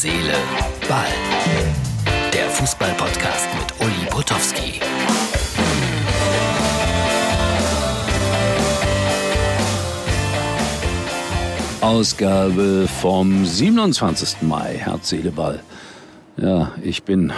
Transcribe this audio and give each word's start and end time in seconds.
Seele, 0.00 0.32
Ball. 0.88 1.08
Der 2.32 2.48
Fußball-Podcast 2.50 3.48
mit 3.58 3.84
Uli 3.84 4.06
Potowski. 4.08 4.80
Ausgabe 11.80 12.86
vom 13.00 13.44
27. 13.44 14.42
Mai. 14.42 14.74
Herz, 14.76 15.08
Seele, 15.08 15.32
Ball. 15.32 15.64
Ja, 16.36 16.70
ich 16.80 17.02
bin, 17.02 17.32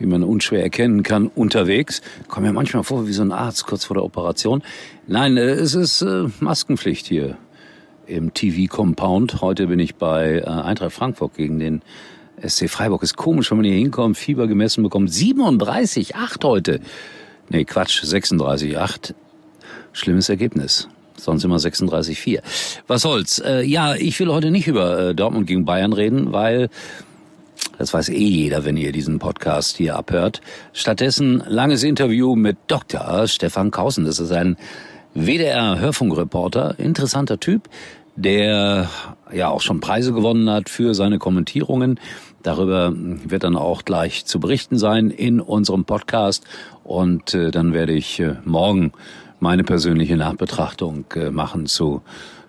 wie 0.00 0.06
man 0.06 0.24
unschwer 0.24 0.64
erkennen 0.64 1.04
kann, 1.04 1.28
unterwegs. 1.28 2.02
Komme 2.26 2.48
mir 2.48 2.54
manchmal 2.54 2.82
vor 2.82 3.06
wie 3.06 3.12
so 3.12 3.22
ein 3.22 3.30
Arzt 3.30 3.66
kurz 3.66 3.84
vor 3.84 3.94
der 3.94 4.02
Operation. 4.02 4.64
Nein, 5.06 5.36
äh, 5.36 5.50
es 5.50 5.76
ist 5.76 6.02
äh, 6.02 6.24
Maskenpflicht 6.40 7.06
hier 7.06 7.36
im 8.08 8.34
TV-Compound. 8.34 9.40
Heute 9.40 9.66
bin 9.66 9.78
ich 9.78 9.94
bei 9.94 10.38
äh, 10.38 10.44
Eintracht 10.44 10.92
Frankfurt 10.92 11.34
gegen 11.34 11.58
den 11.58 11.82
SC 12.44 12.68
Freiburg. 12.68 13.02
Ist 13.02 13.16
komisch, 13.16 13.50
wenn 13.50 13.58
man 13.58 13.66
hier 13.66 13.76
hinkommt, 13.76 14.16
Fieber 14.16 14.46
gemessen 14.46 14.82
bekommt. 14.82 15.10
37,8 15.10 16.44
heute. 16.44 16.80
Nee, 17.48 17.64
Quatsch, 17.64 18.02
36,8. 18.02 19.14
Schlimmes 19.92 20.28
Ergebnis. 20.28 20.88
Sonst 21.16 21.44
immer 21.44 21.56
36,4. 21.56 22.40
Was 22.86 23.02
soll's? 23.02 23.38
Äh, 23.40 23.62
ja, 23.64 23.94
ich 23.94 24.18
will 24.20 24.28
heute 24.28 24.50
nicht 24.50 24.68
über 24.68 25.10
äh, 25.10 25.14
Dortmund 25.14 25.46
gegen 25.46 25.64
Bayern 25.64 25.92
reden, 25.92 26.32
weil 26.32 26.70
das 27.76 27.92
weiß 27.92 28.08
eh 28.10 28.16
jeder, 28.16 28.64
wenn 28.64 28.76
ihr 28.76 28.92
diesen 28.92 29.18
Podcast 29.18 29.76
hier 29.76 29.96
abhört. 29.96 30.40
Stattdessen 30.72 31.42
langes 31.46 31.82
Interview 31.82 32.36
mit 32.36 32.56
Dr. 32.68 33.26
Stefan 33.26 33.70
Kausen. 33.70 34.04
Das 34.04 34.20
ist 34.20 34.30
ein 34.30 34.56
WDR-Hörfunkreporter, 35.14 36.78
interessanter 36.78 37.40
Typ, 37.40 37.68
der 38.18 38.90
ja 39.32 39.48
auch 39.48 39.60
schon 39.60 39.80
Preise 39.80 40.12
gewonnen 40.12 40.50
hat 40.50 40.68
für 40.68 40.94
seine 40.94 41.18
Kommentierungen. 41.18 42.00
Darüber 42.42 42.92
wird 42.94 43.44
dann 43.44 43.56
auch 43.56 43.84
gleich 43.84 44.24
zu 44.24 44.40
berichten 44.40 44.78
sein 44.78 45.10
in 45.10 45.40
unserem 45.40 45.84
Podcast. 45.84 46.44
Und 46.84 47.34
äh, 47.34 47.50
dann 47.50 47.74
werde 47.74 47.92
ich 47.92 48.20
äh, 48.20 48.34
morgen 48.44 48.92
meine 49.40 49.64
persönliche 49.64 50.16
Nachbetrachtung 50.16 51.04
äh, 51.14 51.30
machen 51.30 51.66
zu 51.66 52.02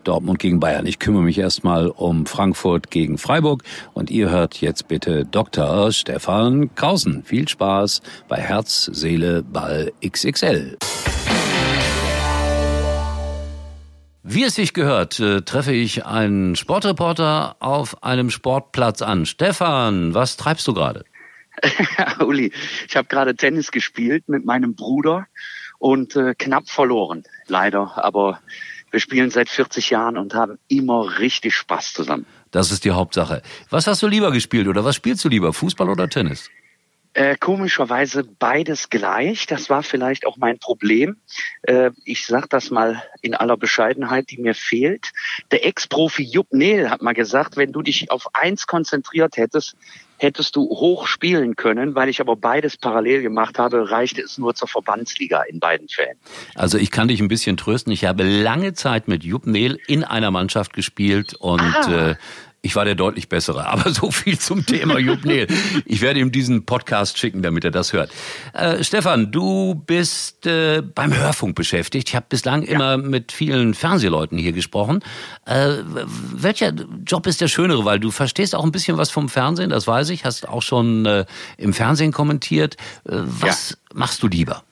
Dortmund 0.03 0.39
gegen 0.39 0.59
Bayern. 0.59 0.85
Ich 0.85 0.97
kümmere 0.97 1.23
mich 1.23 1.37
erstmal 1.37 1.89
um 1.89 2.25
Frankfurt 2.25 2.89
gegen 2.89 3.17
Freiburg 3.17 3.63
und 3.93 4.09
ihr 4.09 4.29
hört 4.29 4.61
jetzt 4.61 4.87
bitte 4.87 5.25
Dr. 5.25 5.91
Stefan 5.91 6.73
Krausen. 6.73 7.23
Viel 7.23 7.47
Spaß 7.47 8.01
bei 8.27 8.37
Herz, 8.37 8.85
Seele, 8.85 9.43
Ball 9.43 9.91
XXL. 10.03 10.77
Wie 14.31 14.43
es 14.43 14.53
sich 14.53 14.75
gehört, 14.75 15.19
äh, 15.19 15.41
treffe 15.41 15.71
ich 15.71 16.05
einen 16.05 16.55
Sportreporter 16.55 17.55
auf 17.57 18.03
einem 18.03 18.29
Sportplatz 18.29 19.01
an. 19.01 19.25
Stefan, 19.25 20.13
was 20.13 20.37
treibst 20.37 20.67
du 20.67 20.75
gerade? 20.75 21.03
Uli, 22.19 22.53
ich 22.87 22.95
habe 22.95 23.07
gerade 23.07 23.35
Tennis 23.35 23.71
gespielt 23.71 24.29
mit 24.29 24.45
meinem 24.45 24.75
Bruder 24.75 25.25
und 25.79 26.15
äh, 26.15 26.35
knapp 26.35 26.69
verloren, 26.69 27.23
leider. 27.47 27.93
Aber 27.95 28.39
wir 28.91 28.99
spielen 28.99 29.31
seit 29.31 29.49
40 29.49 29.89
Jahren 29.89 30.15
und 30.15 30.35
haben 30.35 30.59
immer 30.67 31.17
richtig 31.17 31.55
Spaß 31.55 31.93
zusammen. 31.93 32.27
Das 32.51 32.71
ist 32.71 32.85
die 32.85 32.91
Hauptsache. 32.91 33.41
Was 33.71 33.87
hast 33.87 34.03
du 34.03 34.07
lieber 34.07 34.31
gespielt 34.31 34.67
oder 34.67 34.85
was 34.85 34.95
spielst 34.95 35.25
du 35.25 35.29
lieber, 35.29 35.53
Fußball 35.53 35.89
oder 35.89 36.07
Tennis? 36.07 36.51
Äh, 37.19 37.35
komischerweise 37.37 38.23
beides 38.23 38.89
gleich. 38.89 39.45
Das 39.45 39.69
war 39.69 39.83
vielleicht 39.83 40.25
auch 40.25 40.37
mein 40.37 40.57
Problem. 40.57 41.17
Äh, 41.63 41.91
ich 42.05 42.25
sag 42.25 42.49
das 42.49 42.71
mal 42.71 43.03
in 43.21 43.35
aller 43.35 43.57
Bescheidenheit, 43.57 44.31
die 44.31 44.37
mir 44.37 44.55
fehlt. 44.55 45.11
Der 45.51 45.65
Ex-Profi 45.65 46.23
Jupp 46.23 46.53
Nehl 46.53 46.89
hat 46.89 47.01
mal 47.01 47.13
gesagt, 47.13 47.57
wenn 47.57 47.73
du 47.73 47.81
dich 47.81 48.09
auf 48.09 48.33
eins 48.33 48.67
konzentriert 48.67 49.35
hättest, 49.35 49.75
hättest 50.15 50.55
du 50.55 50.61
hoch 50.61 51.07
spielen 51.07 51.57
können. 51.57 51.93
Weil 51.93 52.07
ich 52.07 52.21
aber 52.21 52.37
beides 52.37 52.77
parallel 52.77 53.21
gemacht 53.21 53.59
habe, 53.59 53.91
reichte 53.91 54.21
es 54.21 54.37
nur 54.37 54.55
zur 54.55 54.69
Verbandsliga 54.69 55.41
in 55.41 55.59
beiden 55.59 55.89
Fällen. 55.89 56.15
Also 56.55 56.77
ich 56.77 56.89
kann 56.89 57.09
dich 57.09 57.19
ein 57.19 57.27
bisschen 57.27 57.57
trösten. 57.57 57.91
Ich 57.91 58.05
habe 58.05 58.23
lange 58.23 58.75
Zeit 58.75 59.09
mit 59.09 59.25
Jupp 59.25 59.45
Nehl 59.45 59.77
in 59.87 60.05
einer 60.05 60.31
Mannschaft 60.31 60.71
gespielt 60.71 61.33
und 61.33 61.59
ah. 61.59 62.11
äh, 62.11 62.15
ich 62.61 62.75
war 62.75 62.85
der 62.85 62.95
deutlich 62.95 63.29
bessere. 63.29 63.67
Aber 63.67 63.89
so 63.91 64.11
viel 64.11 64.37
zum 64.37 64.65
Thema 64.65 64.99
Jupp 64.99 65.25
Nehl. 65.25 65.47
Ich 65.85 66.01
werde 66.01 66.19
ihm 66.19 66.31
diesen 66.31 66.65
Podcast 66.65 67.17
schicken, 67.17 67.41
damit 67.41 67.63
er 67.63 67.71
das 67.71 67.93
hört. 67.93 68.11
Äh, 68.53 68.83
Stefan, 68.83 69.31
du 69.31 69.75
bist 69.75 70.45
äh, 70.45 70.81
beim 70.81 71.15
Hörfunk 71.15 71.55
beschäftigt. 71.55 72.09
Ich 72.09 72.15
habe 72.15 72.25
bislang 72.27 72.63
ja. 72.63 72.69
immer 72.69 72.97
mit 72.97 73.31
vielen 73.31 73.73
Fernsehleuten 73.73 74.37
hier 74.37 74.51
gesprochen. 74.51 75.01
Äh, 75.45 75.77
welcher 76.33 76.73
Job 77.05 77.27
ist 77.27 77.41
der 77.41 77.47
schönere? 77.47 77.85
Weil 77.85 77.99
du 77.99 78.11
verstehst 78.11 78.55
auch 78.55 78.63
ein 78.63 78.71
bisschen 78.71 78.97
was 78.97 79.09
vom 79.09 79.29
Fernsehen, 79.29 79.69
das 79.69 79.87
weiß 79.87 80.09
ich. 80.09 80.25
Hast 80.25 80.47
auch 80.47 80.61
schon 80.61 81.05
äh, 81.05 81.25
im 81.57 81.73
Fernsehen 81.73 82.11
kommentiert. 82.11 82.75
Äh, 83.05 83.13
was 83.23 83.71
ja. 83.71 83.75
machst 83.93 84.21
du 84.21 84.27
lieber? 84.27 84.63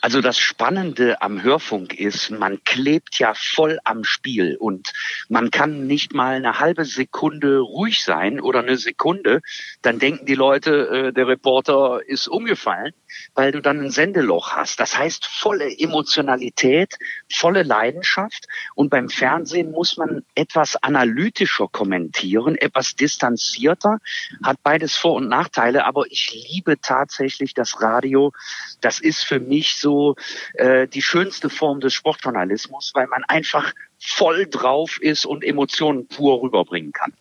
Also 0.00 0.20
das 0.20 0.38
Spannende 0.38 1.20
am 1.22 1.42
Hörfunk 1.42 1.94
ist, 1.94 2.30
man 2.30 2.62
klebt 2.64 3.18
ja 3.18 3.34
voll 3.34 3.78
am 3.84 4.04
Spiel 4.04 4.56
und 4.58 4.92
man 5.28 5.50
kann 5.50 5.86
nicht 5.86 6.14
mal 6.14 6.36
eine 6.36 6.58
halbe 6.58 6.84
Sekunde 6.84 7.58
ruhig 7.58 8.02
sein 8.02 8.40
oder 8.40 8.60
eine 8.60 8.76
Sekunde, 8.76 9.40
dann 9.82 9.98
denken 9.98 10.26
die 10.26 10.34
Leute, 10.34 11.08
äh, 11.08 11.12
der 11.12 11.28
Reporter 11.28 12.00
ist 12.06 12.28
umgefallen, 12.28 12.92
weil 13.34 13.52
du 13.52 13.60
dann 13.60 13.80
ein 13.80 13.90
Sendeloch 13.90 14.52
hast. 14.52 14.80
Das 14.80 14.96
heißt 14.96 15.26
volle 15.26 15.78
Emotionalität, 15.78 16.94
volle 17.30 17.62
Leidenschaft 17.62 18.46
und 18.74 18.90
beim 18.90 19.08
Fernsehen 19.08 19.70
muss 19.70 19.96
man 19.96 20.24
etwas 20.34 20.76
analytischer 20.76 21.68
kommentieren, 21.70 22.56
etwas 22.56 22.94
distanzierter, 22.94 23.98
hat 24.42 24.62
beides 24.62 24.96
Vor- 24.96 25.14
und 25.14 25.28
Nachteile, 25.28 25.84
aber 25.84 26.04
ich 26.10 26.32
liebe 26.50 26.80
tatsächlich 26.80 27.54
das 27.54 27.80
Radio. 27.82 28.32
Das 28.80 29.00
ist 29.00 29.24
für 29.24 29.40
mich 29.40 29.57
mich 29.58 29.76
so 29.76 30.14
äh, 30.54 30.86
die 30.86 31.02
schönste 31.02 31.50
Form 31.50 31.80
des 31.80 31.92
Sportjournalismus, 31.92 32.92
weil 32.94 33.08
man 33.08 33.24
einfach 33.24 33.74
voll 33.98 34.46
drauf 34.46 34.98
ist 35.00 35.26
und 35.26 35.42
Emotionen 35.42 36.06
pur 36.06 36.42
rüberbringen 36.42 36.92
kann. 36.92 37.12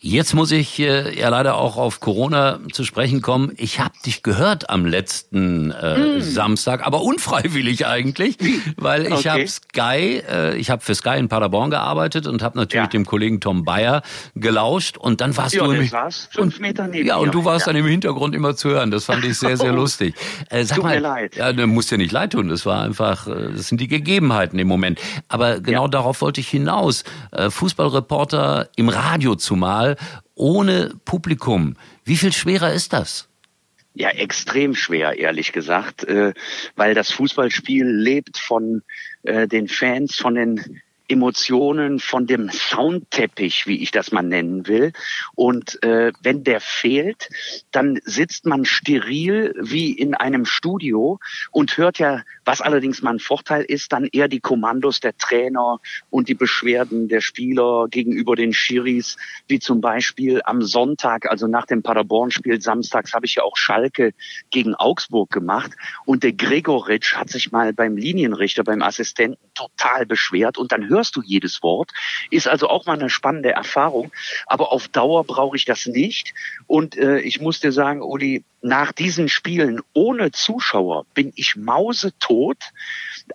Jetzt 0.00 0.32
muss 0.32 0.52
ich 0.52 0.78
äh, 0.78 1.18
ja 1.18 1.28
leider 1.28 1.56
auch 1.56 1.76
auf 1.76 1.98
Corona 1.98 2.60
zu 2.72 2.84
sprechen 2.84 3.20
kommen. 3.20 3.52
Ich 3.56 3.80
habe 3.80 3.94
dich 4.06 4.22
gehört 4.22 4.70
am 4.70 4.86
letzten 4.86 5.72
äh, 5.72 6.18
mm. 6.18 6.20
Samstag, 6.20 6.86
aber 6.86 7.02
unfreiwillig 7.02 7.84
eigentlich, 7.84 8.38
weil 8.76 9.06
ich 9.06 9.12
okay. 9.12 9.28
habe 9.28 9.48
Sky, 9.48 10.22
äh, 10.30 10.56
ich 10.56 10.70
habe 10.70 10.82
für 10.82 10.94
Sky 10.94 11.18
in 11.18 11.28
Paderborn 11.28 11.70
gearbeitet 11.70 12.28
und 12.28 12.42
habe 12.42 12.56
natürlich 12.56 12.84
ja. 12.84 12.86
dem 12.86 13.06
Kollegen 13.06 13.40
Tom 13.40 13.64
Bayer 13.64 14.02
gelauscht 14.36 14.98
und 14.98 15.20
dann 15.20 15.36
warst 15.36 15.56
ja, 15.56 15.64
du 15.64 15.72
im, 15.72 15.90
war's 15.90 16.28
fünf 16.30 16.60
Meter 16.60 16.86
neben 16.86 17.08
Ja, 17.08 17.16
und 17.16 17.34
du 17.34 17.44
warst 17.44 17.66
ja. 17.66 17.72
dann 17.72 17.82
im 17.82 17.88
Hintergrund 17.88 18.36
immer 18.36 18.54
zu 18.54 18.68
hören. 18.68 18.92
Das 18.92 19.04
fand 19.04 19.24
ich 19.24 19.36
sehr, 19.36 19.56
sehr 19.56 19.72
oh. 19.72 19.76
lustig. 19.78 20.14
Äh, 20.48 20.62
sag 20.62 20.76
Tut 20.76 20.84
mal, 20.84 20.94
mir 20.94 21.00
leid. 21.00 21.34
Ja, 21.34 21.52
du 21.52 21.66
musst 21.66 21.90
dir 21.90 21.98
nicht 21.98 22.12
leid 22.12 22.34
tun. 22.34 22.48
Das 22.48 22.64
war 22.66 22.82
einfach, 22.82 23.26
äh, 23.26 23.52
das 23.56 23.66
sind 23.66 23.80
die 23.80 23.88
Gegebenheiten 23.88 24.60
im 24.60 24.68
Moment. 24.68 25.00
Aber 25.26 25.58
genau 25.58 25.88
darauf 25.88 26.20
wollte 26.20 26.40
ich 26.40 26.48
hinaus. 26.48 27.02
Äh, 27.32 27.50
Fußballreporter 27.50 28.68
im 28.76 28.90
Radio 28.90 29.34
zumal 29.34 29.87
ohne 30.34 30.94
Publikum. 31.04 31.76
Wie 32.04 32.16
viel 32.16 32.32
schwerer 32.32 32.72
ist 32.72 32.92
das? 32.92 33.28
Ja, 33.94 34.10
extrem 34.10 34.74
schwer, 34.74 35.18
ehrlich 35.18 35.52
gesagt, 35.52 36.04
äh, 36.04 36.32
weil 36.76 36.94
das 36.94 37.10
Fußballspiel 37.10 37.86
lebt 37.86 38.38
von 38.38 38.82
äh, 39.22 39.48
den 39.48 39.66
Fans, 39.66 40.14
von 40.14 40.36
den 40.36 40.80
Emotionen 41.08 42.00
von 42.00 42.26
dem 42.26 42.50
Soundteppich, 42.50 43.66
wie 43.66 43.82
ich 43.82 43.90
das 43.90 44.12
mal 44.12 44.22
nennen 44.22 44.66
will. 44.66 44.92
Und 45.34 45.82
äh, 45.82 46.12
wenn 46.22 46.44
der 46.44 46.60
fehlt, 46.60 47.30
dann 47.72 47.98
sitzt 48.04 48.44
man 48.44 48.66
steril 48.66 49.54
wie 49.58 49.92
in 49.92 50.14
einem 50.14 50.44
Studio 50.44 51.18
und 51.50 51.78
hört 51.78 51.98
ja, 51.98 52.22
was 52.44 52.60
allerdings 52.60 53.00
mal 53.02 53.12
ein 53.12 53.20
Vorteil 53.20 53.62
ist, 53.62 53.92
dann 53.92 54.04
eher 54.04 54.28
die 54.28 54.40
Kommandos 54.40 55.00
der 55.00 55.16
Trainer 55.16 55.80
und 56.10 56.28
die 56.28 56.34
Beschwerden 56.34 57.08
der 57.08 57.22
Spieler 57.22 57.86
gegenüber 57.90 58.36
den 58.36 58.52
Schiris, 58.52 59.16
wie 59.48 59.58
zum 59.58 59.80
Beispiel 59.80 60.42
am 60.44 60.62
Sonntag, 60.62 61.30
also 61.30 61.46
nach 61.46 61.66
dem 61.66 61.82
Paderborn-Spiel 61.82 62.60
samstags, 62.60 63.14
habe 63.14 63.26
ich 63.26 63.36
ja 63.36 63.44
auch 63.44 63.56
Schalke 63.56 64.12
gegen 64.50 64.74
Augsburg 64.74 65.30
gemacht. 65.30 65.72
Und 66.04 66.22
der 66.22 66.32
Gregoritsch 66.32 67.14
hat 67.14 67.30
sich 67.30 67.50
mal 67.50 67.72
beim 67.72 67.96
Linienrichter, 67.96 68.62
beim 68.62 68.82
Assistenten 68.82 69.38
total 69.54 70.04
beschwert 70.04 70.58
und 70.58 70.70
dann 70.72 70.88
hört 70.88 70.97
hörst 70.98 71.14
du 71.14 71.22
jedes 71.22 71.62
Wort. 71.62 71.92
Ist 72.30 72.48
also 72.48 72.68
auch 72.68 72.86
mal 72.86 72.98
eine 72.98 73.08
spannende 73.08 73.50
Erfahrung. 73.50 74.10
Aber 74.46 74.72
auf 74.72 74.88
Dauer 74.88 75.22
brauche 75.24 75.56
ich 75.56 75.64
das 75.64 75.86
nicht. 75.86 76.34
Und 76.66 76.96
äh, 76.96 77.20
ich 77.20 77.40
muss 77.40 77.60
dir 77.60 77.70
sagen, 77.70 78.02
Uli, 78.02 78.44
nach 78.60 78.90
diesen 78.90 79.28
Spielen 79.28 79.80
ohne 79.92 80.32
Zuschauer 80.32 81.06
bin 81.14 81.32
ich 81.36 81.54
mausetot. 81.54 82.58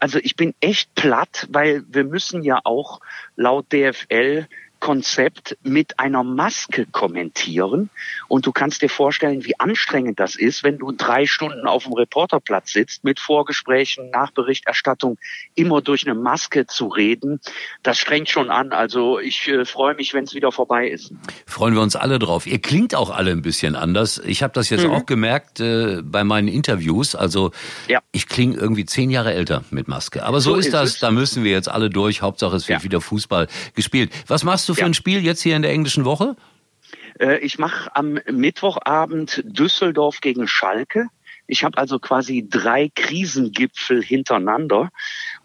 Also 0.02 0.20
ich 0.20 0.36
bin 0.36 0.54
echt 0.60 0.94
platt, 0.96 1.48
weil 1.50 1.84
wir 1.88 2.04
müssen 2.04 2.44
ja 2.44 2.60
auch 2.66 3.00
laut 3.38 3.72
DFL 3.72 4.48
Konzept 4.84 5.58
mit 5.64 5.98
einer 5.98 6.24
Maske 6.24 6.86
kommentieren. 6.86 7.90
Und 8.28 8.46
du 8.46 8.52
kannst 8.52 8.82
dir 8.82 8.90
vorstellen, 8.90 9.46
wie 9.46 9.58
anstrengend 9.58 10.20
das 10.20 10.36
ist, 10.36 10.62
wenn 10.66 10.78
du 10.78 10.92
drei 10.92 11.26
Stunden 11.26 11.68
auf 11.68 11.86
dem 11.86 11.94
Reporterplatz 11.94 12.74
sitzt, 12.74 13.06
mit 13.06 13.22
Vorgesprächen, 13.22 14.10
Nachberichterstattung, 14.10 15.18
immer 15.56 15.82
durch 15.82 16.06
eine 16.06 16.16
Maske 16.20 16.68
zu 16.68 16.88
reden. 16.88 17.40
Das 17.82 17.98
strengt 17.98 18.28
schon 18.28 18.50
an. 18.52 18.74
Also 18.74 19.20
ich 19.20 19.48
äh, 19.48 19.64
freue 19.64 19.96
mich, 19.96 20.14
wenn 20.14 20.26
es 20.26 20.34
wieder 20.34 20.52
vorbei 20.52 20.90
ist. 20.90 21.14
Freuen 21.46 21.76
wir 21.76 21.82
uns 21.82 21.96
alle 21.96 22.20
drauf. 22.20 22.46
Ihr 22.46 22.60
klingt 22.60 22.94
auch 22.94 23.10
alle 23.10 23.32
ein 23.32 23.42
bisschen 23.42 23.78
anders. 23.78 24.22
Ich 24.26 24.44
habe 24.44 24.52
das 24.52 24.70
jetzt 24.70 24.84
mhm. 24.84 24.92
auch 24.92 25.06
gemerkt 25.06 25.62
äh, 25.62 26.02
bei 26.04 26.26
meinen 26.26 26.50
Interviews. 26.50 27.16
Also 27.16 27.52
ja. 27.88 28.02
ich 28.12 28.28
klinge 28.28 28.58
irgendwie 28.58 28.84
zehn 28.84 29.10
Jahre 29.10 29.34
älter 29.34 29.64
mit 29.70 29.88
Maske. 29.88 30.26
Aber 30.26 30.42
so, 30.42 30.52
so 30.52 30.58
ist, 30.58 30.66
ist 30.66 30.74
das. 30.74 30.90
Es. 30.96 31.00
Da 31.00 31.10
müssen 31.10 31.46
wir 31.46 31.52
jetzt 31.54 31.70
alle 31.70 31.90
durch. 31.90 32.22
Hauptsache 32.22 32.58
es 32.58 32.68
wird 32.68 32.82
ja. 32.82 32.84
wieder 32.84 33.00
Fußball 33.00 33.48
gespielt. 33.76 34.12
Was 34.28 34.44
machst 34.44 34.68
du 34.68 34.73
für 34.74 34.82
ja. 34.82 34.86
ein 34.88 34.94
Spiel 34.94 35.24
jetzt 35.24 35.42
hier 35.42 35.56
in 35.56 35.62
der 35.62 35.72
englischen 35.72 36.06
Woche? 36.06 36.36
Äh, 37.20 37.40
ich 37.40 37.60
mache 37.60 37.96
am 37.96 38.20
Mittwochabend 38.32 39.44
Düsseldorf 39.46 40.22
gegen 40.22 40.48
Schalke. 40.48 41.08
Ich 41.46 41.64
habe 41.64 41.78
also 41.78 42.00
quasi 42.00 42.48
drei 42.50 42.90
Krisengipfel 42.96 44.02
hintereinander 44.02 44.90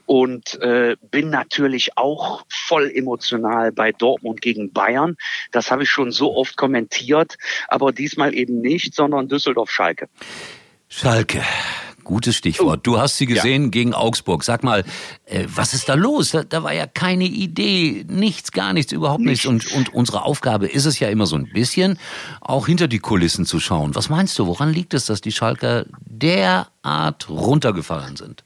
und 0.07 0.61
äh, 0.63 0.97
bin 1.11 1.29
natürlich 1.29 1.99
auch 1.99 2.45
voll 2.49 2.91
emotional 2.95 3.73
bei 3.73 3.93
Dortmund 3.93 4.41
gegen 4.41 4.73
Bayern. 4.73 5.17
Das 5.51 5.71
habe 5.71 5.83
ich 5.83 5.91
schon 5.91 6.13
so 6.13 6.37
oft 6.37 6.57
kommentiert, 6.57 7.37
aber 7.67 7.93
diesmal 7.93 8.35
eben 8.35 8.61
nicht, 8.61 8.95
sondern 8.95 9.29
Düsseldorf-Schalke. 9.29 10.09
Schalke. 10.89 11.43
Gutes 12.09 12.37
Stichwort. 12.37 12.87
Du 12.87 12.99
hast 12.99 13.19
sie 13.19 13.27
gesehen 13.27 13.65
ja. 13.65 13.69
gegen 13.69 13.93
Augsburg. 13.93 14.43
Sag 14.43 14.65
mal, 14.65 14.83
äh, 15.27 15.45
was 15.47 15.75
ist 15.75 15.91
da 15.91 15.95
los? 15.95 16.31
Da, 16.31 16.43
da, 16.43 16.63
war 16.63 16.73
ja 16.73 16.87
keine 16.87 17.25
Idee, 17.25 18.07
nichts, 18.09 18.51
gar 18.51 18.73
nichts, 18.73 18.93
überhaupt 18.93 19.21
nichts. 19.21 19.45
nichts. 19.45 19.71
Und, 19.73 19.77
und 19.77 19.95
unsere 19.95 20.23
Aufgabe 20.23 20.69
ist 20.69 20.87
es 20.87 20.99
ja 21.01 21.11
immer 21.11 21.27
so 21.27 21.37
ein 21.37 21.53
bisschen, 21.53 21.99
auch 22.41 22.67
hinter 22.67 22.89
die 22.89 22.99
Kulissen 22.99 23.45
zu 23.45 23.61
schauen. 23.61 23.95
Was 23.95 24.09
meinst 24.09 24.39
du, 24.39 24.47
woran 24.47 24.73
liegt 24.73 24.95
es, 24.95 25.05
dass 25.05 25.21
die 25.21 25.33
Schalker 25.33 25.85
derart 26.01 27.29
runtergefallen 27.29 28.17
sind? 28.17 28.43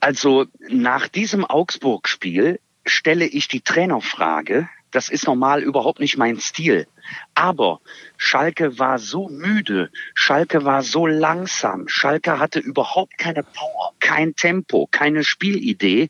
Also 0.00 0.46
nach 0.70 1.06
diesem 1.06 1.44
Augsburg-Spiel 1.44 2.60
stelle 2.86 3.26
ich 3.26 3.46
die 3.48 3.60
Trainerfrage, 3.60 4.70
das 4.90 5.10
ist 5.10 5.26
normal 5.26 5.62
überhaupt 5.62 6.00
nicht 6.00 6.16
mein 6.16 6.40
Stil. 6.40 6.86
Aber 7.34 7.80
Schalke 8.16 8.78
war 8.78 8.98
so 8.98 9.28
müde, 9.28 9.90
Schalke 10.14 10.64
war 10.64 10.82
so 10.82 11.06
langsam, 11.06 11.88
Schalke 11.88 12.38
hatte 12.38 12.58
überhaupt 12.58 13.18
keine 13.18 13.42
Power, 13.42 13.92
kein 14.00 14.34
Tempo, 14.34 14.88
keine 14.90 15.24
Spielidee. 15.24 16.08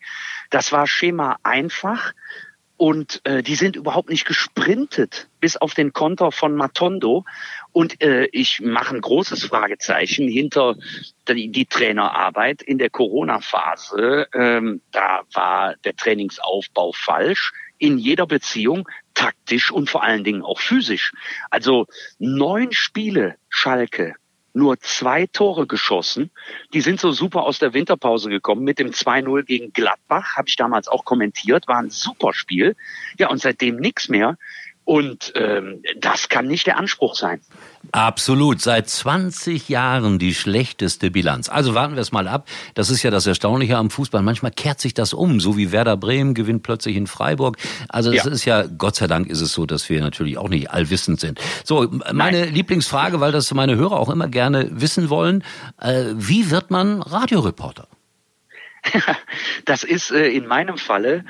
Das 0.50 0.72
war 0.72 0.86
Schema 0.86 1.38
einfach 1.42 2.12
und 2.78 3.22
äh, 3.24 3.42
die 3.42 3.54
sind 3.54 3.74
überhaupt 3.74 4.10
nicht 4.10 4.26
gesprintet, 4.26 5.28
bis 5.40 5.56
auf 5.56 5.72
den 5.72 5.94
Konter 5.94 6.30
von 6.30 6.54
Matondo. 6.54 7.24
Und 7.72 8.02
äh, 8.02 8.26
ich 8.32 8.60
mache 8.60 8.94
ein 8.94 9.00
großes 9.00 9.44
Fragezeichen 9.44 10.28
hinter 10.28 10.76
die, 11.26 11.48
die 11.50 11.64
Trainerarbeit 11.64 12.60
in 12.60 12.76
der 12.76 12.90
Corona-Phase. 12.90 14.28
Ähm, 14.34 14.82
da 14.92 15.22
war 15.32 15.74
der 15.84 15.96
Trainingsaufbau 15.96 16.92
falsch 16.92 17.52
in 17.78 17.98
jeder 17.98 18.26
Beziehung, 18.26 18.88
taktisch 19.14 19.70
und 19.70 19.90
vor 19.90 20.02
allen 20.02 20.24
Dingen 20.24 20.42
auch 20.42 20.60
physisch. 20.60 21.12
Also 21.50 21.86
neun 22.18 22.72
Spiele 22.72 23.36
Schalke, 23.48 24.14
nur 24.56 24.80
zwei 24.80 25.26
Tore 25.26 25.66
geschossen. 25.66 26.30
Die 26.72 26.80
sind 26.80 26.98
so 26.98 27.12
super 27.12 27.42
aus 27.42 27.58
der 27.58 27.74
Winterpause 27.74 28.30
gekommen 28.30 28.64
mit 28.64 28.78
dem 28.78 28.90
2-0 28.90 29.42
gegen 29.42 29.72
Gladbach, 29.72 30.36
habe 30.36 30.48
ich 30.48 30.56
damals 30.56 30.88
auch 30.88 31.04
kommentiert, 31.04 31.68
war 31.68 31.78
ein 31.78 31.90
super 31.90 32.32
Spiel. 32.32 32.74
Ja, 33.18 33.28
und 33.28 33.38
seitdem 33.38 33.76
nichts 33.76 34.08
mehr. 34.08 34.38
Und 34.86 35.32
ähm, 35.34 35.82
das 35.98 36.28
kann 36.28 36.46
nicht 36.46 36.68
der 36.68 36.78
Anspruch 36.78 37.16
sein. 37.16 37.40
Absolut. 37.90 38.60
Seit 38.60 38.88
20 38.88 39.68
Jahren 39.68 40.20
die 40.20 40.32
schlechteste 40.32 41.10
Bilanz. 41.10 41.48
Also 41.48 41.74
warten 41.74 41.96
wir 41.96 42.02
es 42.02 42.12
mal 42.12 42.28
ab. 42.28 42.48
Das 42.74 42.88
ist 42.88 43.02
ja 43.02 43.10
das 43.10 43.26
Erstaunliche 43.26 43.76
am 43.78 43.90
Fußball. 43.90 44.22
Manchmal 44.22 44.52
kehrt 44.52 44.80
sich 44.80 44.94
das 44.94 45.12
um, 45.12 45.40
so 45.40 45.56
wie 45.56 45.72
Werder 45.72 45.96
Bremen 45.96 46.34
gewinnt 46.34 46.62
plötzlich 46.62 46.94
in 46.94 47.08
Freiburg. 47.08 47.56
Also 47.88 48.12
das 48.12 48.26
ja. 48.26 48.30
ist 48.30 48.44
ja, 48.44 48.62
Gott 48.62 48.94
sei 48.94 49.08
Dank 49.08 49.28
ist 49.28 49.40
es 49.40 49.52
so, 49.52 49.66
dass 49.66 49.90
wir 49.90 50.00
natürlich 50.00 50.38
auch 50.38 50.48
nicht 50.48 50.70
allwissend 50.70 51.18
sind. 51.18 51.40
So, 51.64 51.90
meine 52.12 52.42
Nein. 52.42 52.54
Lieblingsfrage, 52.54 53.18
weil 53.18 53.32
das 53.32 53.52
meine 53.54 53.74
Hörer 53.74 53.98
auch 53.98 54.08
immer 54.08 54.28
gerne 54.28 54.68
wissen 54.70 55.10
wollen. 55.10 55.42
Äh, 55.80 56.04
wie 56.14 56.52
wird 56.52 56.70
man 56.70 57.02
Radioreporter? 57.02 57.88
das 59.64 59.82
ist 59.82 60.12
äh, 60.12 60.28
in 60.28 60.46
meinem 60.46 60.78
Falle 60.78 61.24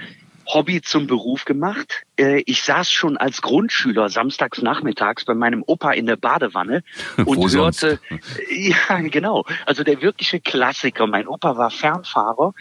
Hobby 0.46 0.80
zum 0.80 1.06
Beruf 1.06 1.44
gemacht. 1.44 2.02
Äh, 2.18 2.42
ich 2.46 2.62
saß 2.62 2.90
schon 2.90 3.16
als 3.16 3.42
Grundschüler 3.42 4.08
samstags 4.08 4.62
nachmittags 4.62 5.24
bei 5.24 5.34
meinem 5.34 5.62
Opa 5.66 5.92
in 5.92 6.06
der 6.06 6.16
Badewanne 6.16 6.82
und 7.24 7.52
hörte, 7.52 8.00
ja 8.50 9.00
genau, 9.00 9.44
also 9.66 9.84
der 9.84 10.00
wirkliche 10.02 10.40
Klassiker. 10.40 11.06
Mein 11.06 11.28
Opa 11.28 11.56
war 11.56 11.70
Fernfahrer 11.70 12.54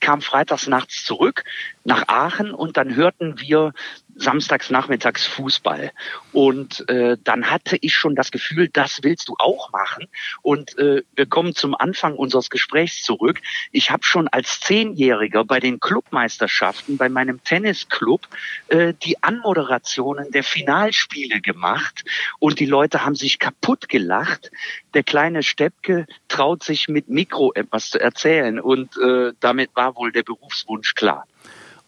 kam 0.00 0.22
freitags 0.22 0.66
nachts 0.66 1.04
zurück 1.04 1.44
nach 1.84 2.08
Aachen 2.08 2.52
und 2.52 2.76
dann 2.76 2.94
hörten 2.94 3.40
wir 3.40 3.72
samstags 4.18 4.70
nachmittags 4.70 5.26
Fußball. 5.26 5.92
Und 6.32 6.88
äh, 6.88 7.16
dann 7.22 7.50
hatte 7.50 7.78
ich 7.80 7.94
schon 7.94 8.14
das 8.14 8.30
Gefühl, 8.30 8.68
das 8.68 9.00
willst 9.02 9.28
du 9.28 9.36
auch 9.38 9.72
machen. 9.72 10.06
Und 10.42 10.76
äh, 10.78 11.02
wir 11.14 11.26
kommen 11.26 11.54
zum 11.54 11.74
Anfang 11.74 12.16
unseres 12.16 12.50
Gesprächs 12.50 13.02
zurück. 13.02 13.40
Ich 13.72 13.90
habe 13.90 14.04
schon 14.04 14.28
als 14.28 14.60
Zehnjähriger 14.60 15.44
bei 15.44 15.60
den 15.60 15.80
Clubmeisterschaften, 15.80 16.96
bei 16.96 17.08
meinem 17.08 17.42
Tennisclub, 17.44 18.28
äh, 18.68 18.92
die 19.02 19.22
Anmoderationen 19.22 20.30
der 20.32 20.44
Finalspiele 20.44 21.40
gemacht. 21.40 22.04
Und 22.38 22.60
die 22.60 22.66
Leute 22.66 23.04
haben 23.04 23.14
sich 23.14 23.38
kaputt 23.38 23.88
gelacht. 23.88 24.50
Der 24.94 25.02
kleine 25.02 25.42
Steppke 25.42 26.06
traut 26.28 26.64
sich 26.64 26.88
mit 26.88 27.08
Mikro 27.08 27.52
etwas 27.54 27.90
zu 27.90 28.00
erzählen. 28.00 28.58
Und 28.60 28.96
äh, 28.98 29.32
damit 29.40 29.70
war 29.74 29.96
wohl 29.96 30.12
der 30.12 30.24
Berufswunsch 30.24 30.94
klar. 30.94 31.26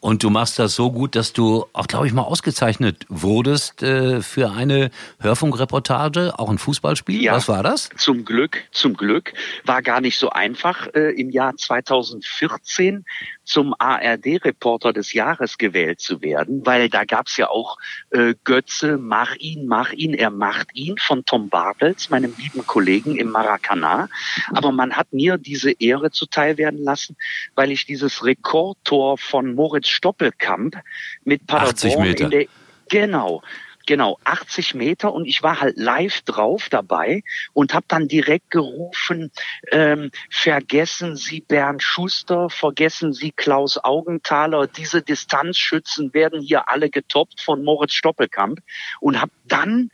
Und 0.01 0.23
du 0.23 0.31
machst 0.31 0.59
das 0.59 0.75
so 0.75 0.91
gut, 0.91 1.15
dass 1.15 1.35
du 1.35 1.67
auch, 1.75 1.87
glaube 1.87 2.07
ich, 2.07 2.15
mal 2.15 2.23
ausgezeichnet 2.23 3.05
wurdest 3.11 3.83
äh, 3.83 4.23
für 4.23 4.51
eine 4.51 4.91
Hörfunkreportage, 5.21 6.39
auch 6.39 6.49
ein 6.49 6.57
Fußballspiel. 6.57 7.23
Ja, 7.23 7.35
Was 7.35 7.49
war 7.49 7.63
das? 7.63 7.91
Zum 7.99 8.25
Glück, 8.25 8.65
zum 8.73 8.95
Glück. 8.95 9.35
War 9.65 9.83
gar 9.83 10.01
nicht 10.01 10.19
so 10.19 10.31
einfach. 10.31 10.89
Äh, 10.95 11.11
Im 11.21 11.29
Jahr 11.29 11.55
2014 11.55 13.05
zum 13.45 13.75
ARD-Reporter 13.79 14.93
des 14.93 15.13
Jahres 15.13 15.59
gewählt 15.59 16.01
zu 16.01 16.23
werden, 16.23 16.65
weil 16.65 16.89
da 16.89 17.05
gab's 17.05 17.37
ja 17.37 17.51
auch 17.51 17.79
äh, 18.11 18.35
Götze, 18.45 18.97
mach 18.97 19.35
ihn, 19.37 19.67
mach 19.67 19.93
ihn, 19.93 20.15
er 20.15 20.31
macht 20.31 20.69
ihn 20.75 20.97
von 20.99 21.25
Tom 21.25 21.49
Bartels, 21.49 22.11
meinem 22.11 22.33
lieben 22.39 22.65
Kollegen 22.67 23.17
im 23.17 23.31
Maracanã. 23.31 24.09
Aber 24.53 24.71
man 24.73 24.97
hat 24.97 25.13
mir 25.13 25.37
diese 25.37 25.73
Ehre 25.73 26.11
zuteil 26.13 26.59
werden 26.59 26.83
lassen, 26.83 27.17
weil 27.57 27.73
ich 27.73 27.87
dieses 27.87 28.25
Rekordtor 28.25 29.19
von 29.19 29.55
Moritz 29.55 29.90
Stoppelkamp 29.91 30.77
mit 31.25 31.47
Paderborn 31.47 32.07
in 32.07 32.31
der 32.31 32.47
Genau, 32.89 33.43
Genau, 33.87 34.19
80 34.25 34.75
Meter 34.75 35.13
und 35.13 35.25
ich 35.25 35.43
war 35.43 35.61
halt 35.61 35.77
live 35.77 36.21
drauf 36.23 36.69
dabei 36.69 37.23
und 37.55 37.75
habe 37.75 37.87
dann 37.89 38.09
direkt 38.09 38.51
gerufen, 38.51 39.33
ähm, 39.73 40.11
vergessen 40.31 41.17
Sie 41.17 41.41
Bernd 41.41 41.83
Schuster, 41.83 42.51
vergessen 42.51 43.13
Sie 43.13 43.33
Klaus 43.33 43.79
Augenthaler, 43.79 44.67
diese 44.67 45.03
Distanzschützen 45.03 46.13
werden 46.15 46.41
hier 46.41 46.69
alle 46.69 46.91
getoppt 46.91 47.41
von 47.41 47.65
Moritz 47.65 47.95
Stoppelkamp 47.95 48.61
und 49.01 49.21
habe 49.21 49.33
dann 49.47 49.91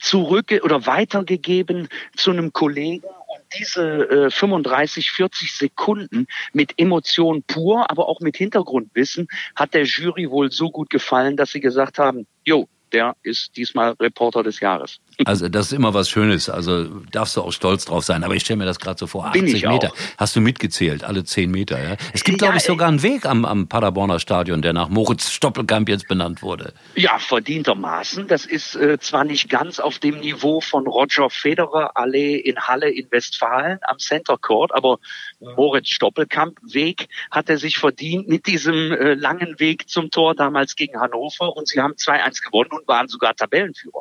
zurück 0.00 0.52
oder 0.62 0.86
weitergegeben 0.86 1.88
zu 2.16 2.30
einem 2.30 2.52
Kollegen. 2.52 3.04
Und 3.04 3.42
diese 3.58 4.26
äh, 4.26 4.30
35, 4.30 5.12
40 5.12 5.54
Sekunden 5.54 6.26
mit 6.52 6.74
Emotion 6.78 7.42
pur, 7.44 7.90
aber 7.90 8.08
auch 8.08 8.20
mit 8.20 8.36
Hintergrundwissen 8.36 9.28
hat 9.54 9.74
der 9.74 9.84
Jury 9.84 10.30
wohl 10.30 10.50
so 10.50 10.70
gut 10.70 10.90
gefallen, 10.90 11.36
dass 11.36 11.52
sie 11.52 11.60
gesagt 11.60 11.98
haben, 11.98 12.26
jo, 12.44 12.68
der 12.92 13.16
ist 13.22 13.56
diesmal 13.56 13.92
Reporter 14.00 14.42
des 14.42 14.60
Jahres. 14.60 14.98
Also 15.26 15.50
das 15.50 15.66
ist 15.66 15.72
immer 15.74 15.92
was 15.92 16.08
Schönes. 16.08 16.48
Also 16.48 16.84
darfst 17.12 17.36
du 17.36 17.42
auch 17.42 17.52
stolz 17.52 17.84
drauf 17.84 18.04
sein. 18.04 18.24
Aber 18.24 18.34
ich 18.34 18.42
stelle 18.42 18.56
mir 18.56 18.64
das 18.64 18.80
gerade 18.80 18.98
so 18.98 19.06
vor. 19.06 19.26
80 19.26 19.66
Meter. 19.66 19.88
Auch. 19.88 19.96
Hast 20.16 20.34
du 20.34 20.40
mitgezählt, 20.40 21.04
alle 21.04 21.24
10 21.24 21.50
Meter. 21.50 21.78
Ja? 21.78 21.96
Es 22.14 22.24
gibt, 22.24 22.40
ja, 22.40 22.46
glaube 22.46 22.56
ich, 22.56 22.64
sogar 22.64 22.88
einen 22.88 23.02
Weg 23.02 23.26
am, 23.26 23.44
am 23.44 23.68
Paderborner 23.68 24.18
Stadion, 24.18 24.62
der 24.62 24.72
nach 24.72 24.88
Moritz 24.88 25.30
Stoppelkamp 25.30 25.90
jetzt 25.90 26.08
benannt 26.08 26.42
wurde. 26.42 26.72
Ja, 26.96 27.18
verdientermaßen. 27.18 28.28
Das 28.28 28.46
ist 28.46 28.74
äh, 28.76 28.98
zwar 28.98 29.24
nicht 29.24 29.50
ganz 29.50 29.78
auf 29.78 29.98
dem 29.98 30.20
Niveau 30.20 30.62
von 30.62 30.86
Roger 30.86 31.28
Federer 31.28 31.96
Allee 31.96 32.36
in 32.36 32.58
Halle 32.58 32.90
in 32.90 33.06
Westfalen 33.10 33.78
am 33.82 33.98
Center 33.98 34.38
Court, 34.38 34.74
aber 34.74 34.98
Moritz 35.40 35.88
Stoppelkamp 35.88 36.58
Weg 36.62 37.08
hat 37.30 37.48
er 37.48 37.58
sich 37.58 37.78
verdient 37.78 38.28
mit 38.28 38.46
diesem 38.46 38.92
äh, 38.92 39.14
langen 39.14 39.58
Weg 39.60 39.88
zum 39.88 40.10
Tor 40.10 40.34
damals 40.34 40.76
gegen 40.76 41.00
Hannover 41.00 41.56
und 41.56 41.68
sie 41.68 41.80
haben 41.80 41.94
2-1 41.94 42.42
gewonnen 42.44 42.79
und 42.80 42.88
waren 42.88 43.08
sogar 43.08 43.34
Tabellenführer. 43.34 44.00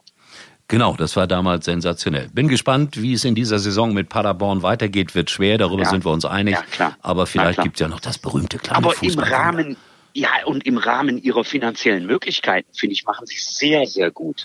Genau, 0.67 0.95
das 0.95 1.15
war 1.15 1.25
damals 1.25 1.65
sensationell. 1.65 2.29
Bin 2.31 2.48
gespannt, 2.48 3.01
wie 3.01 3.13
es 3.13 3.25
in 3.25 3.33
dieser 3.33 3.57
Saison 3.57 3.91
mit 3.91 4.07
Paderborn 4.07 4.62
weitergeht. 4.62 5.15
Wird 5.15 5.31
schwer, 5.31 5.57
darüber 5.57 5.81
ja. 5.83 5.89
sind 5.89 6.05
wir 6.05 6.12
uns 6.12 6.25
einig. 6.25 6.53
Ja, 6.53 6.62
klar. 6.62 6.95
Aber 7.01 7.25
vielleicht 7.25 7.63
gibt 7.63 7.77
es 7.77 7.79
ja 7.79 7.88
noch 7.88 8.00
das 8.00 8.19
berühmte 8.19 8.59
kleine 8.59 8.86
Aber 8.86 8.93
im 9.01 9.17
Rahmen 9.17 9.77
ja, 10.19 10.29
und 10.45 10.65
im 10.65 10.77
Rahmen 10.77 11.17
ihrer 11.17 11.43
finanziellen 11.43 12.05
Möglichkeiten, 12.05 12.73
finde 12.73 12.93
ich, 12.93 13.05
machen 13.05 13.25
sie 13.25 13.38
sehr, 13.38 13.85
sehr 13.85 14.11
gut. 14.11 14.43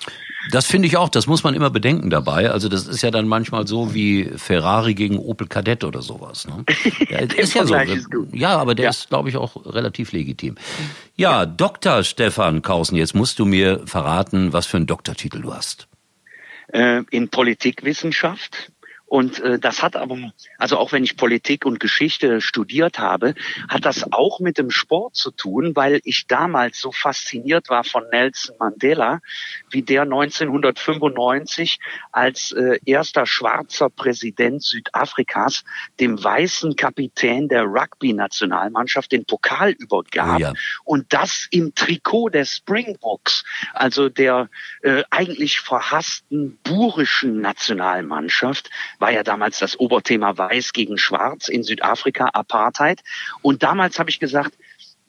Das 0.51 0.67
finde 0.67 0.87
ich 0.87 0.97
auch, 0.97 1.09
das 1.09 1.27
muss 1.27 1.43
man 1.43 1.55
immer 1.55 1.71
bedenken 1.71 2.11
dabei. 2.11 2.51
Also 2.51 2.69
das 2.69 2.87
ist 2.87 3.03
ja 3.03 3.11
dann 3.11 3.27
manchmal 3.27 3.67
so 3.67 3.93
wie 3.93 4.31
Ferrari 4.37 4.95
gegen 4.95 5.19
Opel 5.19 5.49
Kadett 5.49 5.83
oder 5.85 6.03
sowas. 6.03 6.47
Ne? 6.47 6.65
Ja, 7.09 7.19
ist 7.19 7.55
ja 7.55 7.67
so. 7.67 7.75
Ist 7.75 8.09
ja, 8.33 8.57
aber 8.57 8.75
der 8.75 8.85
ja. 8.85 8.91
ist, 8.91 9.09
glaube 9.09 9.29
ich, 9.29 9.37
auch 9.37 9.57
relativ 9.67 10.13
legitim. 10.13 10.57
Ja, 11.17 11.25
ja, 11.25 11.47
Dr. 11.47 12.05
Stefan 12.05 12.63
Kausen, 12.63 12.97
jetzt 12.97 13.15
musst 13.15 13.39
du 13.39 13.45
mir 13.45 13.81
verraten, 13.87 14.53
was 14.53 14.67
für 14.67 14.77
einen 14.77 14.87
Doktortitel 14.87 15.41
du 15.41 15.55
hast. 15.55 15.89
Äh, 16.69 17.03
in 17.11 17.29
Politikwissenschaft 17.29 18.73
und 19.07 19.39
äh, 19.41 19.59
das 19.59 19.83
hat 19.83 19.97
aber, 19.97 20.33
also 20.59 20.79
auch 20.79 20.93
wenn 20.93 21.05
ich 21.05 21.17
Politik 21.17 21.67
und 21.67 21.79
Geschichte 21.79 22.41
studiert 22.41 22.99
habe, 22.99 23.35
hat 23.69 23.85
das 23.85 24.13
auch 24.13 24.41
mit 24.41 24.59
dem 24.59 24.71
Sport 24.71 25.15
zu 25.15 25.31
tun, 25.31 25.77
weil 25.77 26.01
ich 26.05 26.27
damals 26.27 26.81
so 26.81 26.91
fasziniert 26.91 27.69
war 27.69 27.85
von 27.85 28.05
Nelson 28.11 28.57
Mandela, 28.59 29.21
wie 29.71 29.83
der 29.83 30.03
1995 30.03 31.79
als 32.13 32.53
äh, 32.53 32.79
erster 32.85 33.27
schwarzer 33.27 33.91
Präsident 33.91 34.63
Südafrikas 34.63 35.65
dem 36.01 36.23
weißen 36.23 36.75
Kapitän 36.75 37.49
der 37.49 37.65
Rugby-Nationalmannschaft 37.65 39.13
den 39.13 39.27
Pokal 39.27 39.71
übergab. 39.71 40.37
Oh 40.37 40.41
ja. 40.41 40.53
Und 40.85 41.13
das 41.13 41.47
im 41.51 41.75
Trikot 41.75 42.31
der 42.31 42.47
Springboks, 42.47 43.45
also 43.75 44.09
der 44.09 44.49
äh, 44.83 45.03
eigentlich 45.11 45.61
verhassten 45.61 46.59
burischen 46.65 47.41
Nationalmannschaft 47.41 48.71
war 48.99 49.13
ja 49.13 49.23
damals 49.23 49.59
das 49.59 49.79
Oberthema 49.79 50.37
Weiß 50.37 50.73
gegen 50.73 50.99
Schwarz 50.99 51.49
in 51.49 51.63
Südafrika, 51.63 52.27
Apartheid. 52.33 53.03
Und 53.43 53.63
damals 53.63 53.99
habe 53.99 54.11
ich 54.11 54.21
gesagt, 54.21 54.55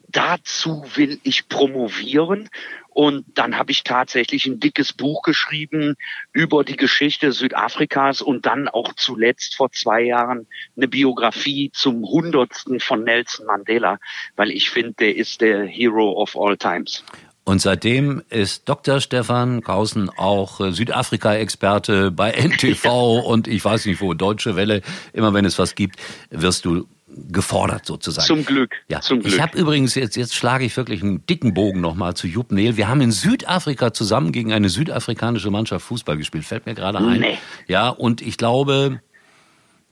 dazu 0.08 0.86
will 0.96 1.20
ich 1.24 1.50
promovieren. 1.50 2.50
Und 2.90 3.26
dann 3.38 3.58
habe 3.58 3.72
ich 3.72 3.84
tatsächlich 3.84 4.46
ein 4.46 4.62
dickes 4.62 4.94
Buch 4.94 5.22
geschrieben 5.24 5.96
über 6.32 6.64
die 6.64 6.78
Geschichte 6.78 7.34
Südafrikas 7.34 8.22
und 8.22 8.46
dann 8.46 8.70
auch 8.70 8.94
zuletzt 8.94 9.56
vor 9.56 9.70
zwei 9.74 10.02
Jahren 10.02 10.48
eine 10.78 10.88
Biografie 10.88 11.72
zum 11.74 12.06
Hundertsten 12.06 12.80
von 12.80 13.04
Nelson 13.04 13.48
Mandela, 13.48 14.00
weil 14.38 14.50
ich 14.50 14.70
finde, 14.70 14.94
der 14.94 15.16
ist 15.18 15.42
der 15.42 15.66
Hero 15.66 16.14
of 16.14 16.38
all 16.38 16.56
times. 16.56 17.04
Und 17.46 17.62
seitdem 17.62 18.24
ist 18.30 18.68
Dr. 18.68 19.00
Stefan 19.00 19.62
Kausen 19.62 20.10
auch 20.10 20.60
äh, 20.60 20.72
Südafrika-Experte 20.72 22.10
bei 22.10 22.32
NTV 22.38 23.20
und 23.20 23.48
ich 23.48 23.64
weiß 23.64 23.86
nicht 23.86 24.02
wo, 24.02 24.16
Deutsche 24.16 24.56
Welle. 24.56 24.82
Immer 25.14 25.34
wenn 25.34 25.46
es 25.46 25.60
was 25.60 25.76
gibt, 25.76 26.00
wirst 26.32 26.66
du 26.66 26.88
gefordert 27.08 27.86
sozusagen. 27.86 28.28
Zum 28.28 28.46
Glück. 28.46 28.72
Ja. 28.90 29.00
Zum 29.00 29.20
Glück. 29.20 29.32
Ich 29.32 29.40
habe 29.40 29.58
übrigens 29.58 29.94
jetzt 29.94 30.16
jetzt 30.16 30.34
schlage 30.34 30.66
ich 30.66 30.76
wirklich 30.76 31.04
einen 31.04 31.26
dicken 31.28 31.54
Bogen 31.54 31.82
nochmal 31.82 32.16
zu 32.16 32.28
Jupp 32.28 32.52
Nehl. 32.52 32.78
Wir 32.78 32.88
haben 32.88 33.02
in 33.02 33.12
Südafrika 33.12 33.94
zusammen 33.94 34.32
gegen 34.32 34.52
eine 34.52 34.70
südafrikanische 34.70 35.52
Mannschaft 35.52 35.86
Fußball 35.86 36.18
gespielt. 36.18 36.46
Fällt 36.46 36.66
mir 36.66 36.74
gerade 36.74 36.98
ein. 36.98 37.20
Nee. 37.20 37.38
Ja, 37.68 37.90
und 37.90 38.22
ich 38.22 38.38
glaube, 38.38 39.02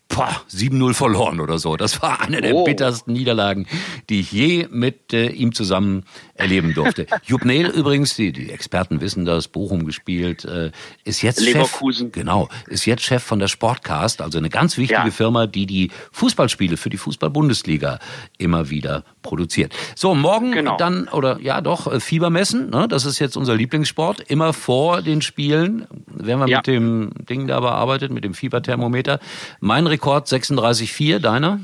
7-0 0.10 0.93
verloren 0.93 1.39
oder 1.39 1.57
so. 1.57 1.75
Das 1.75 2.01
war 2.01 2.22
eine 2.22 2.41
der 2.41 2.55
oh. 2.55 2.63
bittersten 2.63 3.13
Niederlagen, 3.13 3.67
die 4.10 4.19
ich 4.19 4.31
je 4.31 4.67
mit 4.69 5.13
äh, 5.13 5.29
ihm 5.29 5.53
zusammen 5.53 6.03
erleben 6.36 6.74
durfte. 6.74 7.06
Jupp 7.24 7.46
Nehl 7.46 7.68
übrigens, 7.68 8.16
die, 8.16 8.32
die 8.32 8.50
Experten 8.52 9.02
wissen 9.02 9.25
das, 9.25 9.48
Bochum 9.48 9.86
gespielt, 9.86 10.46
äh, 10.46 10.72
ist 11.04 11.22
jetzt 11.22 11.40
Leverkusen. 11.40 12.08
Chef, 12.08 12.13
genau, 12.13 12.50
ist 12.68 12.86
jetzt 12.86 13.04
Chef 13.04 13.24
von 13.24 13.40
der 13.40 13.48
Sportcast, 13.48 14.22
also 14.22 14.38
eine 14.38 14.50
ganz 14.50 14.78
wichtige 14.78 15.06
ja. 15.06 15.12
Firma, 15.12 15.46
die 15.48 15.66
die 15.66 15.92
Fußballspiele 16.12 16.78
für 16.78 16.90
die 16.90 16.98
Fußball-Bundesliga 16.98 18.00
immer 18.38 18.70
wieder 18.70 19.04
produziert. 19.22 19.74
So, 19.96 20.16
morgen 20.16 20.52
genau. 20.52 20.78
dann, 20.78 21.08
oder 21.10 21.40
ja 21.40 21.62
doch, 21.62 21.92
äh, 21.92 22.00
Fiebermessen, 22.00 22.70
ne? 22.70 22.88
das 22.88 23.06
ist 23.06 23.20
jetzt 23.20 23.38
unser 23.38 23.56
Lieblingssport, 23.56 24.20
immer 24.22 24.54
vor 24.54 25.02
den 25.02 25.22
Spielen, 25.22 25.88
werden 26.08 26.40
wir 26.40 26.48
ja. 26.48 26.58
mit 26.58 26.68
dem 26.68 27.12
Ding 27.30 27.48
da 27.48 27.60
bearbeitet, 27.60 28.12
mit 28.12 28.24
dem 28.24 28.34
Fieberthermometer. 28.34 29.20
Mein 29.60 29.86
Rekord 29.88 30.28
36,4, 30.28 31.20
deiner? 31.20 31.60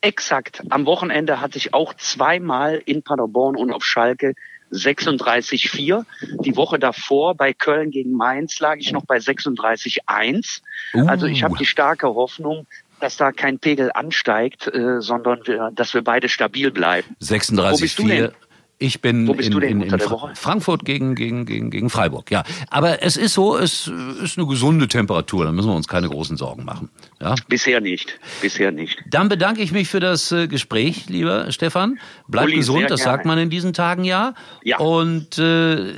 Exakt. 0.00 0.62
Am 0.70 0.86
Wochenende 0.86 1.40
hatte 1.40 1.58
ich 1.58 1.74
auch 1.74 1.94
zweimal 1.94 2.80
in 2.84 3.02
Paderborn 3.02 3.56
und 3.56 3.72
auf 3.72 3.84
Schalke 3.84 4.34
36,4. 4.72 6.04
Die 6.42 6.56
Woche 6.56 6.78
davor 6.78 7.34
bei 7.34 7.52
Köln 7.52 7.90
gegen 7.90 8.12
Mainz 8.12 8.60
lag 8.60 8.76
ich 8.78 8.92
noch 8.92 9.04
bei 9.04 9.16
36,1. 9.16 10.60
Uh. 10.94 11.06
Also 11.06 11.26
ich 11.26 11.42
habe 11.42 11.56
die 11.58 11.66
starke 11.66 12.08
Hoffnung, 12.08 12.66
dass 13.00 13.16
da 13.16 13.32
kein 13.32 13.58
Pegel 13.58 13.90
ansteigt, 13.92 14.72
äh, 14.72 15.00
sondern 15.00 15.46
wir, 15.46 15.70
dass 15.74 15.92
wir 15.94 16.02
beide 16.02 16.28
stabil 16.28 16.70
bleiben. 16.70 17.16
36,4. 17.20 18.32
Ich 18.82 19.02
bin 19.02 19.28
in, 19.28 19.60
in, 19.60 19.82
in 19.82 20.00
Frankfurt 20.34 20.86
gegen, 20.86 21.14
gegen, 21.14 21.44
gegen, 21.44 21.70
gegen 21.70 21.90
Freiburg, 21.90 22.30
ja. 22.30 22.44
Aber 22.70 23.02
es 23.02 23.18
ist 23.18 23.34
so, 23.34 23.58
es 23.58 23.88
ist 24.22 24.38
eine 24.38 24.46
gesunde 24.46 24.88
Temperatur, 24.88 25.44
da 25.44 25.52
müssen 25.52 25.68
wir 25.68 25.76
uns 25.76 25.86
keine 25.86 26.08
großen 26.08 26.38
Sorgen 26.38 26.64
machen. 26.64 26.88
Ja? 27.20 27.34
Bisher 27.46 27.82
nicht, 27.82 28.18
bisher 28.40 28.72
nicht. 28.72 28.98
Dann 29.06 29.28
bedanke 29.28 29.60
ich 29.60 29.72
mich 29.72 29.88
für 29.88 30.00
das 30.00 30.32
äh, 30.32 30.48
Gespräch, 30.48 31.10
lieber 31.10 31.52
Stefan. 31.52 32.00
Bleib 32.26 32.46
Uli, 32.46 32.56
gesund, 32.56 32.90
das 32.90 33.02
sagt 33.02 33.26
man 33.26 33.36
in 33.36 33.50
diesen 33.50 33.74
Tagen 33.74 34.04
ja. 34.04 34.32
Ja. 34.64 34.78
Und 34.78 35.38
äh, 35.38 35.92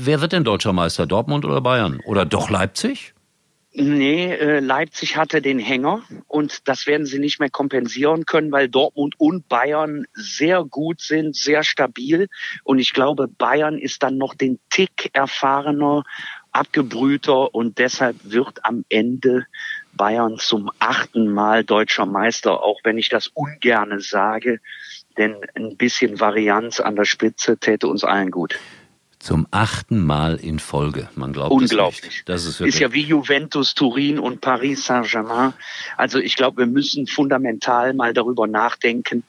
wer 0.00 0.20
wird 0.20 0.32
denn 0.32 0.42
deutscher 0.42 0.72
Meister, 0.72 1.06
Dortmund 1.06 1.44
oder 1.44 1.60
Bayern? 1.60 2.00
Oder 2.04 2.24
doch 2.24 2.50
Leipzig? 2.50 3.13
Nee, 3.76 4.32
äh, 4.32 4.60
Leipzig 4.60 5.16
hatte 5.16 5.42
den 5.42 5.58
Hänger 5.58 6.04
und 6.28 6.68
das 6.68 6.86
werden 6.86 7.06
sie 7.06 7.18
nicht 7.18 7.40
mehr 7.40 7.50
kompensieren 7.50 8.24
können, 8.24 8.52
weil 8.52 8.68
Dortmund 8.68 9.16
und 9.18 9.48
Bayern 9.48 10.06
sehr 10.12 10.62
gut 10.62 11.00
sind, 11.00 11.34
sehr 11.34 11.64
stabil. 11.64 12.28
Und 12.62 12.78
ich 12.78 12.92
glaube, 12.92 13.26
Bayern 13.26 13.76
ist 13.76 14.04
dann 14.04 14.16
noch 14.16 14.36
den 14.36 14.60
Tick 14.70 15.10
erfahrener, 15.12 16.04
abgebrühter 16.52 17.52
und 17.52 17.78
deshalb 17.78 18.16
wird 18.22 18.64
am 18.64 18.84
Ende 18.90 19.46
Bayern 19.92 20.36
zum 20.38 20.70
achten 20.78 21.26
Mal 21.26 21.64
deutscher 21.64 22.06
Meister, 22.06 22.62
auch 22.62 22.78
wenn 22.84 22.96
ich 22.96 23.08
das 23.08 23.26
ungerne 23.34 23.98
sage, 23.98 24.60
denn 25.18 25.34
ein 25.56 25.76
bisschen 25.76 26.20
Varianz 26.20 26.78
an 26.78 26.94
der 26.94 27.06
Spitze 27.06 27.58
täte 27.58 27.88
uns 27.88 28.04
allen 28.04 28.30
gut. 28.30 28.56
Zum 29.24 29.46
achten 29.52 30.04
Mal 30.04 30.34
in 30.34 30.58
Folge. 30.58 31.08
Man 31.14 31.32
glaubt 31.32 31.50
Unglaublich. 31.50 31.98
Es 32.02 32.04
nicht. 32.04 32.28
Das 32.28 32.44
ist, 32.44 32.60
ist 32.60 32.78
ja 32.78 32.92
wie 32.92 33.00
Juventus 33.00 33.72
Turin 33.72 34.18
und 34.18 34.42
Paris 34.42 34.84
Saint-Germain. 34.84 35.54
Also 35.96 36.18
ich 36.18 36.36
glaube, 36.36 36.58
wir 36.58 36.66
müssen 36.66 37.06
fundamental 37.06 37.94
mal 37.94 38.12
darüber 38.12 38.46
nachdenken, 38.46 39.24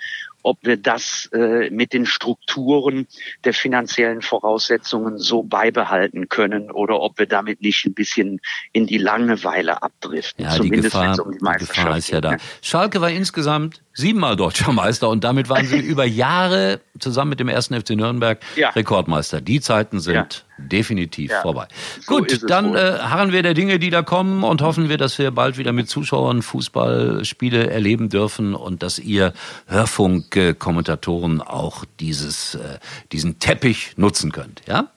ob 0.45 0.59
wir 0.61 0.77
das 0.77 1.27
äh, 1.33 1.69
mit 1.71 1.91
den 1.91 2.05
Strukturen 2.05 3.07
der 3.43 3.53
finanziellen 3.53 4.21
Voraussetzungen 4.21 5.17
so 5.17 5.41
beibehalten 5.41 6.29
können 6.29 6.69
oder 6.69 7.01
ob 7.01 7.17
wir 7.17 7.25
damit 7.25 7.61
nicht 7.61 7.85
ein 7.85 7.93
bisschen 7.93 8.39
in 8.71 8.85
die 8.85 8.99
Langeweile 8.99 9.81
abdriften. 9.81 10.45
Ja, 10.45 10.51
Zumindest 10.51 10.95
die 10.95 10.99
Gefahr, 10.99 11.25
um 11.25 11.31
die, 11.31 11.39
die 11.39 11.65
Gefahr 11.65 11.97
ist 11.97 12.09
ja 12.11 12.21
da. 12.21 12.37
Schalke 12.61 13.01
war 13.01 13.09
insgesamt 13.09 13.81
siebenmal 13.93 14.35
deutscher 14.35 14.71
Meister 14.71 15.09
und 15.09 15.23
damit 15.23 15.49
waren 15.49 15.65
sie 15.65 15.79
über 15.79 16.05
Jahre 16.05 16.79
zusammen 16.99 17.29
mit 17.29 17.39
dem 17.39 17.47
ersten 17.47 17.79
FC 17.79 17.91
Nürnberg 17.91 18.39
ja. 18.55 18.69
Rekordmeister. 18.69 19.41
Die 19.41 19.61
Zeiten 19.61 19.99
sind 19.99 20.15
ja. 20.15 20.27
Definitiv 20.57 21.31
ja. 21.31 21.41
vorbei. 21.41 21.67
So 22.01 22.17
Gut, 22.17 22.49
dann 22.49 22.75
äh, 22.75 22.99
harren 22.99 23.31
wir 23.31 23.43
der 23.43 23.53
Dinge, 23.53 23.79
die 23.79 23.89
da 23.89 24.01
kommen 24.01 24.43
und 24.43 24.61
hoffen 24.61 24.89
wir, 24.89 24.97
dass 24.97 25.17
wir 25.19 25.31
bald 25.31 25.57
wieder 25.57 25.73
mit 25.73 25.89
Zuschauern 25.89 26.41
Fußballspiele 26.41 27.69
erleben 27.69 28.09
dürfen 28.09 28.55
und 28.55 28.83
dass 28.83 28.99
ihr 28.99 29.33
Hörfunkkommentatoren 29.67 31.41
auch 31.41 31.85
dieses, 31.99 32.55
äh, 32.55 32.79
diesen 33.11 33.39
Teppich 33.39 33.93
nutzen 33.97 34.31
könnt. 34.31 34.61
Ja? 34.67 34.91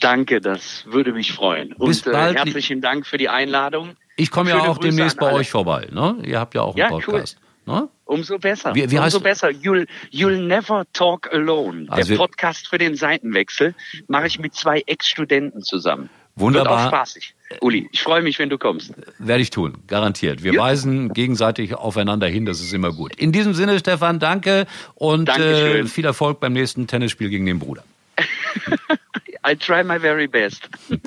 Danke, 0.00 0.40
das 0.40 0.84
würde 0.86 1.12
mich 1.12 1.32
freuen. 1.32 1.72
Und 1.72 2.06
äh, 2.06 2.10
bald, 2.10 2.36
herzlichen 2.36 2.80
Dank 2.80 3.06
für 3.06 3.18
die 3.18 3.28
Einladung. 3.28 3.96
Ich 4.16 4.30
komme 4.30 4.50
ja 4.50 4.60
auch 4.60 4.78
Grüße 4.78 4.88
demnächst 4.88 5.18
bei 5.18 5.32
euch 5.32 5.50
vorbei. 5.50 5.88
Ne? 5.90 6.16
Ihr 6.24 6.38
habt 6.38 6.54
ja 6.54 6.62
auch 6.62 6.76
einen 6.76 6.88
Podcast. 6.88 7.36
Cool. 7.38 7.47
Ne? 7.68 7.88
Umso 8.06 8.38
besser. 8.38 8.74
Wie, 8.74 8.90
wie 8.90 8.98
Umso 8.98 9.20
besser. 9.20 9.50
You'll, 9.50 9.86
you'll 10.10 10.40
never 10.40 10.84
talk 10.94 11.32
alone. 11.32 11.86
Also 11.88 12.10
Der 12.10 12.16
Podcast 12.16 12.68
für 12.68 12.78
den 12.78 12.94
Seitenwechsel 12.94 13.74
mache 14.06 14.26
ich 14.26 14.38
mit 14.38 14.54
zwei 14.54 14.82
Ex-Studenten 14.86 15.62
zusammen. 15.62 16.08
Wunderbar. 16.34 16.84
Wird 16.84 16.86
auch 16.86 16.88
spaßig. 16.88 17.34
Uli, 17.60 17.88
ich 17.92 18.02
freue 18.02 18.22
mich, 18.22 18.38
wenn 18.38 18.48
du 18.48 18.58
kommst. 18.58 18.92
Werde 19.18 19.42
ich 19.42 19.50
tun, 19.50 19.78
garantiert. 19.86 20.42
Wir 20.42 20.54
ja. 20.54 20.60
weisen 20.60 21.12
gegenseitig 21.12 21.74
aufeinander 21.74 22.28
hin, 22.28 22.46
das 22.46 22.60
ist 22.60 22.72
immer 22.72 22.92
gut. 22.92 23.14
In 23.16 23.32
diesem 23.32 23.54
Sinne, 23.54 23.78
Stefan, 23.78 24.18
danke 24.18 24.66
und 24.94 25.28
äh, 25.28 25.84
viel 25.84 26.04
Erfolg 26.04 26.40
beim 26.40 26.52
nächsten 26.52 26.86
Tennisspiel 26.86 27.28
gegen 27.28 27.46
den 27.46 27.58
Bruder. 27.58 27.82
I 29.46 29.56
try 29.56 29.82
my 29.82 29.98
very 29.98 30.26
best. 30.26 30.68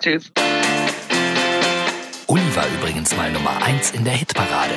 Tschüss. 0.00 0.32
Uli 2.26 2.42
war 2.54 2.66
übrigens 2.78 3.16
mal 3.16 3.30
Nummer 3.32 3.62
eins 3.62 3.92
in 3.92 4.04
der 4.04 4.14
Hitparade. 4.14 4.74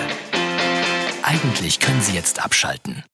Eigentlich 1.31 1.79
können 1.79 2.01
Sie 2.01 2.13
jetzt 2.13 2.43
abschalten. 2.43 3.05